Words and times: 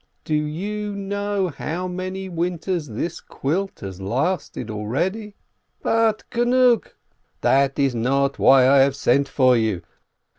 Do 0.23 0.33
you 0.33 0.95
know 0.95 1.49
how 1.49 1.87
many 1.87 2.27
winters 2.27 2.87
this 2.87 3.21
quilt 3.21 3.81
has 3.81 4.01
lasted 4.01 4.71
already? 4.71 5.35
But 5.83 6.23
enough! 6.33 6.95
That 7.41 7.77
is 7.77 7.93
not 7.93 8.39
why 8.39 8.67
I 8.67 8.79
have 8.79 8.95
sent 8.95 9.27
for 9.29 9.55
you. 9.55 9.83